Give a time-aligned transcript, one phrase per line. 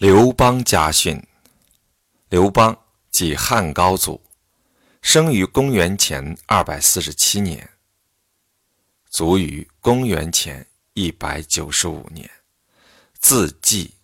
[0.00, 1.20] 刘邦家训。
[2.28, 2.78] 刘邦
[3.10, 4.22] 即汉高祖，
[5.02, 7.68] 生于公元前二百四十七年，
[9.10, 10.64] 卒于公元前
[10.94, 12.30] 一百九十五年，
[13.18, 13.94] 字季，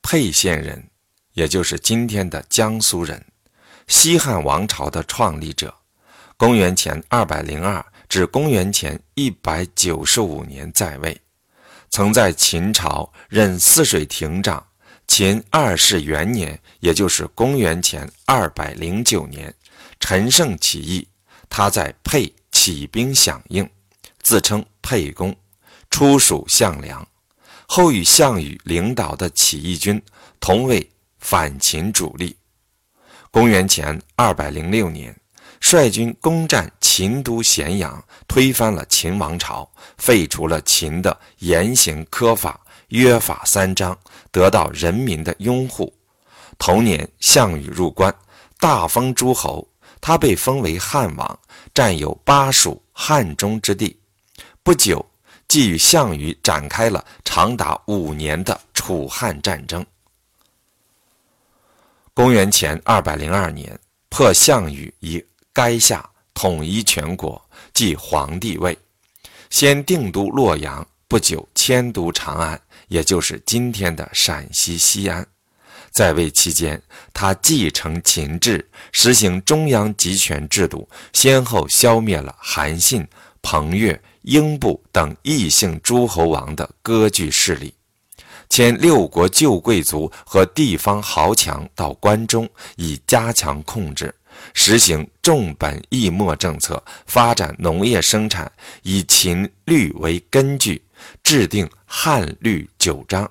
[0.00, 0.88] 沛县人，
[1.32, 3.26] 也就是今天的江苏人，
[3.88, 5.74] 西汉王朝的创立者。
[6.36, 11.20] 公元前二百零二至公元前一百九十五年在位，
[11.90, 14.64] 曾在秦朝任泗水亭长。
[15.14, 19.54] 秦二世元年，也就是公元前二百零九年，
[20.00, 21.06] 陈胜起义，
[21.50, 23.68] 他在沛起兵响应，
[24.22, 25.36] 自称沛公，
[25.90, 27.06] 出属项梁，
[27.66, 30.00] 后与项羽领导的起义军
[30.40, 32.34] 同为反秦主力。
[33.30, 35.14] 公元前二百零六年，
[35.60, 42.58] 率军攻占秦都咸阳，推翻了秦王朝，废除了秦的严刑苛法。
[42.88, 43.98] 约法三章
[44.32, 45.92] 得到人民的拥护。
[46.58, 48.12] 同年，项羽入关，
[48.58, 49.68] 大封诸侯，
[50.00, 51.38] 他被封为汉王，
[51.72, 53.96] 占有巴蜀汉中之地。
[54.62, 55.04] 不久，
[55.48, 59.84] 即与项羽展开了长达五年的楚汉战争。
[62.14, 65.24] 公元前二百零二年，破项羽以
[65.54, 67.42] 垓下，统一全国，
[67.74, 68.76] 即皇帝位。
[69.50, 72.60] 先定都洛阳，不久迁都长安。
[72.88, 75.26] 也就是今天的陕西西安，
[75.90, 76.80] 在位期间，
[77.12, 83.06] 他继承秦制，实行中央集权制度，先后消灭了韩信、
[83.40, 87.74] 彭越、英布等异姓诸侯王的割据势力，
[88.48, 94.14] 迁六国旧贵族和地方豪强到关中，以加强控制，
[94.54, 98.50] 实行重本抑末政策，发展农业生产，
[98.82, 100.82] 以秦律为根据。
[101.22, 103.30] 制定汉律九章，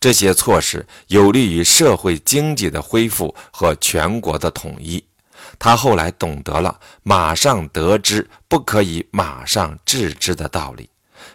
[0.00, 5.04] 这些措施有利于社会经济的恢复和全国的统一。
[5.58, 10.88] 他后来懂得了“马上得之，不可以马上治之”的道理，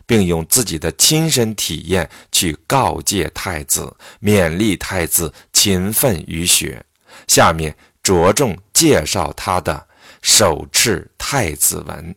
[0.06, 6.84] 并用自己的亲身体验去告诫太子，勉励太子勤奋于学。
[7.28, 9.74] 下面着重介绍他的
[10.22, 12.14] 《手敕太子文》。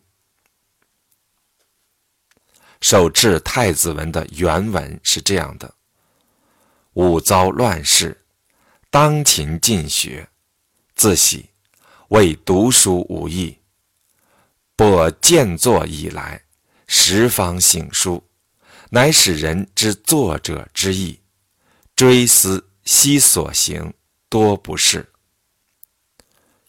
[2.82, 5.72] 手敕太子文的原文是这样的：
[6.94, 8.24] 吾遭乱世，
[8.90, 10.28] 当勤进学，
[10.96, 11.48] 自喜
[12.08, 13.56] 为读书无益。
[14.74, 16.42] 播建作以来，
[16.88, 18.22] 十方醒书，
[18.90, 21.20] 乃使人之作者之意。
[21.94, 23.94] 追思昔所行，
[24.28, 25.08] 多不是。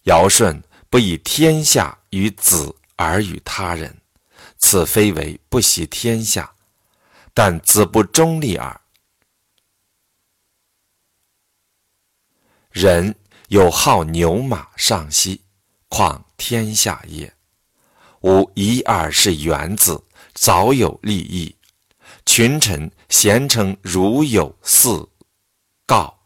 [0.04, 3.98] 尧舜不以天下与子而与他人。
[4.66, 6.56] 此非为不惜天下，
[7.34, 8.80] 但子不忠立耳。
[12.72, 13.14] 人
[13.50, 15.42] 有好牛马上兮，
[15.90, 17.36] 况天下也？
[18.22, 20.02] 吾一二是元子，
[20.34, 21.58] 早有利益。
[22.26, 25.10] 群臣贤称如有四
[25.86, 26.22] 告，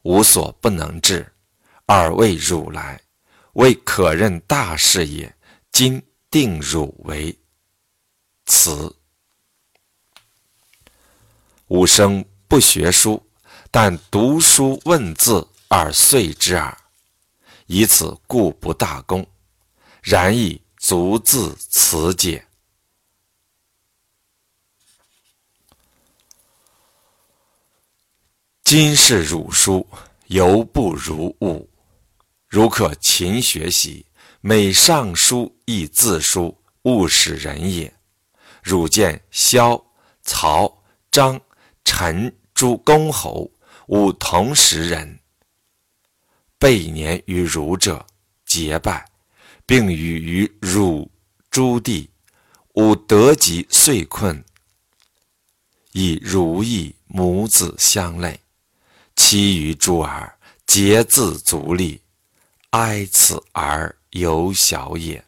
[0.00, 1.30] 无所不能治，
[1.84, 3.02] 而为汝来，
[3.52, 5.36] 为可任大事也。
[5.70, 6.02] 今。
[6.30, 7.38] 定汝为
[8.46, 8.94] 辞。
[11.68, 13.22] 吾生不学书，
[13.70, 16.76] 但读书问字而遂之耳。
[17.66, 19.26] 以此故不大功，
[20.02, 22.46] 然亦足自辞解。
[28.64, 29.86] 今是汝书，
[30.26, 31.68] 犹不如吾。
[32.48, 34.04] 如可勤学习。
[34.40, 37.92] 每上书亦自书，勿使人也。
[38.62, 39.84] 汝见萧、
[40.22, 41.40] 曹、张、
[41.84, 43.50] 陈诸公侯，
[43.88, 45.18] 吾同时人。
[46.56, 48.06] 备年于汝者，
[48.46, 49.04] 结拜，
[49.66, 51.10] 并与于汝
[51.50, 52.08] 诸弟。
[52.74, 54.44] 吾得及遂困，
[55.90, 58.38] 以如意母子相类。
[59.16, 62.00] 其余诸儿，皆自足立，
[62.70, 63.97] 哀此儿。
[64.10, 65.24] 有小也。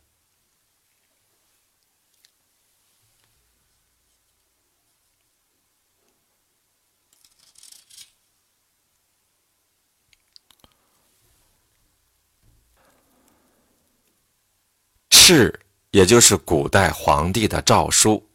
[15.10, 15.54] 敕，
[15.90, 18.26] 也就是古代皇帝的诏书。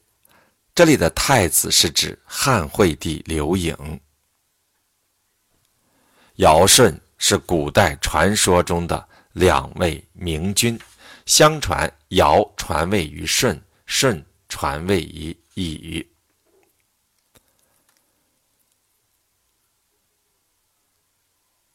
[0.74, 4.00] 这里的太子是指汉惠帝刘盈。
[6.36, 9.10] 尧舜是古代传说中的。
[9.36, 10.80] 两位明君，
[11.26, 16.10] 相传尧传位于舜，舜传位于禹。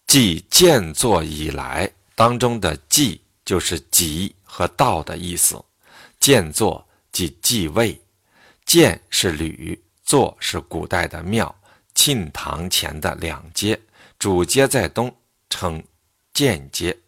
[0.07, 5.63] 继建作以来当中的继就是即和道的意思，
[6.19, 8.01] 建作即继位，
[8.65, 11.55] 建是吕，作是古代的庙，
[11.95, 13.79] 庆堂前的两街，
[14.19, 15.15] 主街在东，
[15.51, 15.85] 称
[16.33, 16.99] 建街，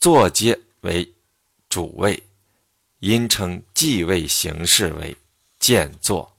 [0.00, 1.14] 坐街为
[1.68, 2.22] 主位，
[3.00, 5.16] 因称继位形式为
[5.58, 6.36] 建作。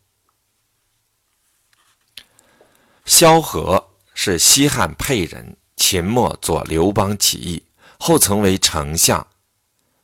[3.06, 3.86] 萧何。
[4.22, 7.64] 是西汉沛人，秦末左刘邦起义
[8.00, 9.26] 后曾为丞相，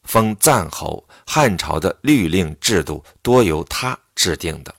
[0.04, 1.06] 封赞侯。
[1.28, 4.74] 汉朝的律令制度多由他制定的。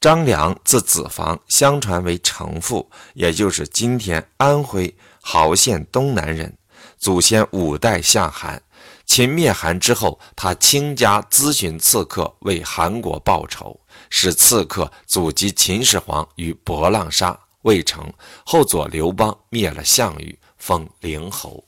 [0.00, 4.96] 张良字子房，相传为城父，也就是今天安徽
[5.26, 6.56] 亳县东南人，
[6.96, 8.62] 祖先五代相韩。
[9.04, 13.80] 秦灭韩之后，他倾家咨询刺客，为韩国报仇。
[14.08, 18.12] 使刺客阻击秦始皇于博浪沙未成，
[18.44, 21.64] 后左刘邦灭了项羽，封陵侯。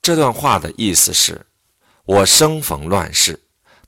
[0.00, 1.46] 这段话的意思是：
[2.04, 3.38] 我生逢乱世，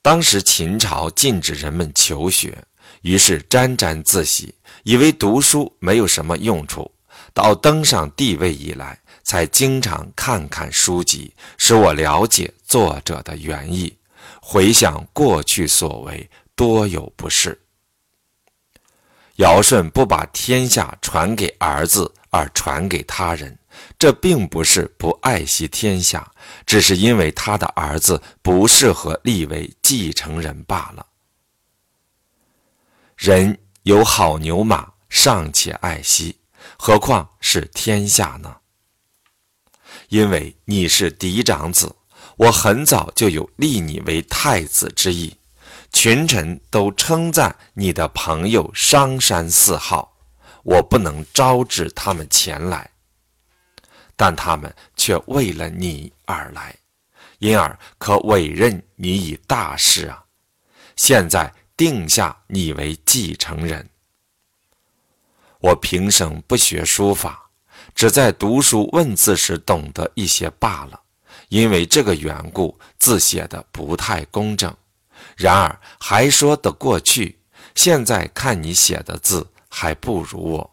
[0.03, 2.63] 当时秦朝禁止人们求学，
[3.00, 4.55] 于是沾沾自喜，
[4.85, 6.91] 以为读书没有什么用处。
[7.35, 13.97] 到登上帝位以来，才经常看看书籍，使我了解作者的原意。
[14.41, 17.59] 回想过去所为，多有不是。
[19.37, 23.59] 尧舜不把天下传给儿子，而传给他人，
[23.99, 26.31] 这并不是不爱惜天下，
[26.67, 31.06] 只是因为他的儿子不适合立为继承人罢了。
[33.23, 36.41] 人有好牛马，尚且爱惜，
[36.77, 38.57] 何况是天下呢？
[40.09, 41.95] 因为你是嫡长子。
[42.37, 45.37] 我很早就有立你为太子之意，
[45.93, 50.17] 群臣都称赞你的朋友商山四号，
[50.65, 52.91] 我不能招致他们前来，
[54.17, 56.75] 但他们却为了你而来，
[57.39, 60.25] 因而可委任你以大事啊！
[60.97, 63.89] 现在定下你为继承人。
[65.61, 67.51] 我平生不学书法，
[67.95, 71.01] 只在读书问字时懂得一些罢了。
[71.49, 74.75] 因为这个缘故，字写的不太工整，
[75.37, 77.39] 然而还说得过去。
[77.75, 80.71] 现在看你写的字还不如我，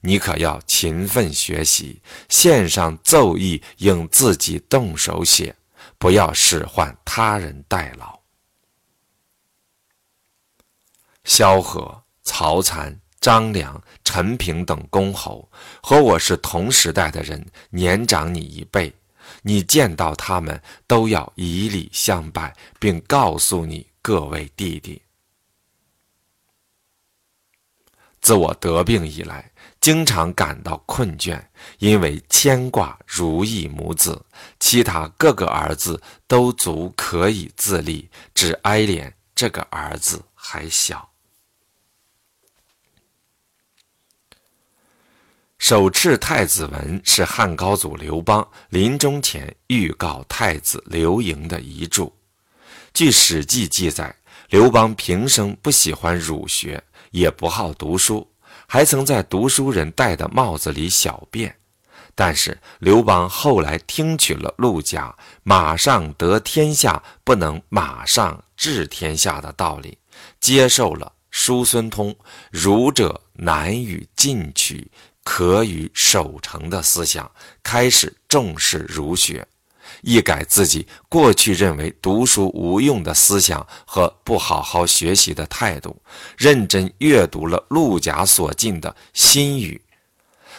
[0.00, 2.00] 你可要勤奋学习。
[2.28, 5.54] 献上奏议应自己动手写，
[5.98, 8.21] 不要使唤他人代劳。
[11.24, 15.48] 萧何、曹参、张良、陈平等公侯
[15.82, 18.92] 和我是同时代的人，年长你一辈。
[19.42, 25.00] 你见到他们都要以礼相拜，并告诉你各位弟弟。
[28.20, 31.42] 自我得病以来，经常感到困倦，
[31.78, 34.24] 因为牵挂如意母子，
[34.60, 41.11] 其他各个儿子都足可以自立，只哀怜这个儿子还小。
[45.62, 52.10] 手持太子文是汉高祖刘邦临终前预告太子刘盈的遗著。
[52.92, 54.12] 据《史记》记载，
[54.48, 56.82] 刘邦平生不喜欢儒学，
[57.12, 58.28] 也不好读书，
[58.66, 61.54] 还曾在读书人戴的帽子里小便。
[62.16, 69.96] 但是刘邦后来听取了陆家“马上得天下，不能马上治天下”的道理，
[70.40, 72.12] 接受了叔孙通
[72.50, 74.90] “儒者难与进取”。
[75.24, 77.30] 可与守成的思想，
[77.62, 79.46] 开始重视儒学，
[80.02, 86.02] 一改自己过去认为读书无用的思想和不好好学习的态度，
[86.36, 89.80] 认真阅读了陆贾所进的新语。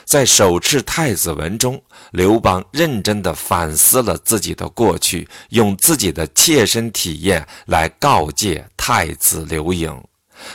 [0.06, 10.04] 在手敕太子文中，刘邦认真地反思了自己的过去，用自己的切身体验来告诫太子刘盈。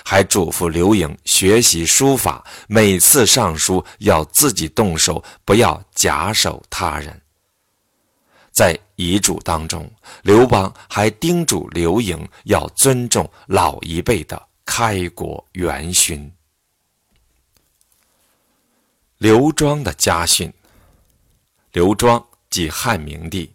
[0.04, 7.20] 还嘱咐刘盈学习书法，每次上书要自己动手，不要假手他人。
[8.50, 9.88] 在遗嘱当中，
[10.22, 16.30] 刘邦还叮嘱刘盈要尊重老一辈的开国元勋。
[19.18, 20.52] 刘庄的家训：
[21.72, 23.52] 刘庄即汉明帝，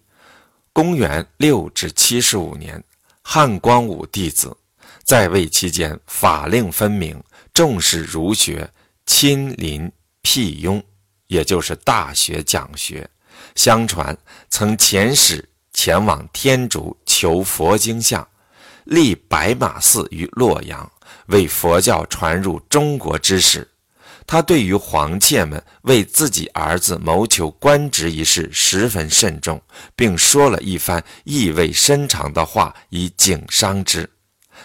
[0.71, 2.81] 公元六至七十五年，
[3.21, 4.55] 汉光武弟子。
[5.03, 7.21] 在位期间，法令分明，
[7.53, 8.69] 重视儒学，
[9.05, 9.91] 亲临
[10.21, 10.81] 辟雍，
[11.27, 13.09] 也就是大学讲学。
[13.55, 14.17] 相传
[14.49, 18.25] 曾遣使前往天竺求佛经像，
[18.85, 20.89] 立白马寺于洛阳，
[21.27, 23.67] 为佛教传入中国之时，
[24.25, 29.61] 他对于皇妾们为自己儿子谋求官职一事十分慎重，
[29.97, 34.09] 并说了一番意味深长的话以警伤之。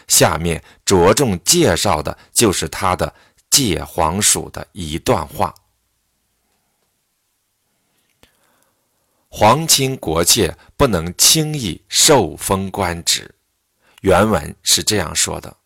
[0.09, 3.15] 下面着重介绍的就是他的
[3.51, 5.55] 借皇属的一段话：
[9.29, 13.35] 皇亲国戚不能轻易受封官职。
[14.01, 15.57] 原文是这样说的。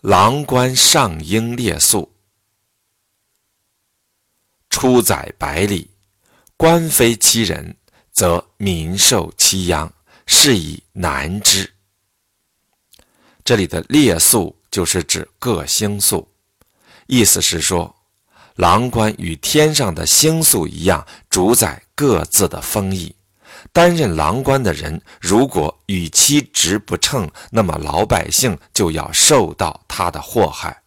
[0.00, 2.14] 郎官上应列宿，
[4.68, 5.90] 出宰百里，
[6.58, 7.74] 官非其人，
[8.12, 9.90] 则民受其殃，
[10.26, 11.72] 是以难之。
[13.44, 16.26] 这里的列宿就是指各星宿，
[17.06, 17.94] 意思是说，
[18.56, 23.14] 郎官与天上的星宿一样，主宰各自的封邑。
[23.72, 30.82] 担任郎官的人，如果与其职不称，那么老百姓就要受到他的祸害。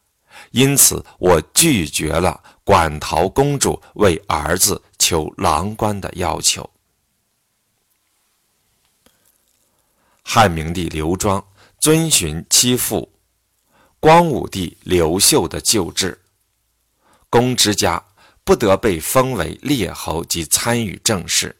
[0.51, 6.67] 因此，我拒绝了馆陶公主为儿子求郎官的要求。
[10.29, 11.41] 汉明帝刘庄
[11.79, 13.09] 遵循其父
[13.97, 16.19] 光武帝刘秀的旧制，
[17.29, 18.03] 公之家
[18.43, 21.55] 不得被封为列侯及参与政事。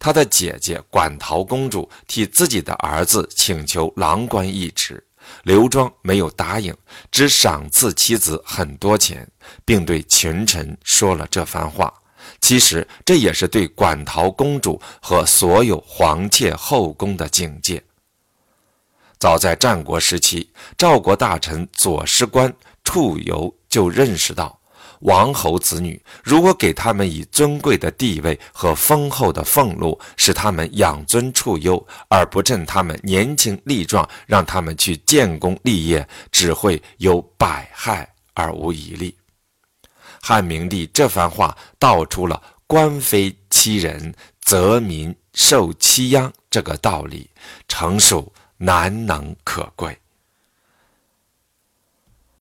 [0.00, 5.00] 他的姐姐馆陶公主替自己的儿子请求郎官一职，
[5.44, 6.76] 刘庄没有答应，
[7.12, 9.24] 只赏赐妻子很多钱，
[9.64, 11.94] 并对群臣说了这番话。
[12.40, 17.80] 其实这也是对馆陶公主和所有皇妾后宫的警戒。
[19.20, 20.48] 早在战国时期，
[20.78, 22.50] 赵国大臣左师官
[22.82, 24.58] 处游就认识到。
[25.00, 39.14] 王侯子女，如果给他们以尊贵的地位和丰厚的俸禄，使他们养尊处优，而不趁他们年轻力壮，让他们去建功立业，只会有百害而无一利。
[40.22, 47.30] 汉明帝这番话道出了“官非欺人，则民受欺殃”这个道理，
[47.68, 48.30] 成熟
[48.62, 49.99] 难能可贵。